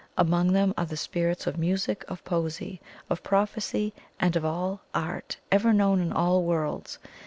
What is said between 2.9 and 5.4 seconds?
of Prophecy, and of all Art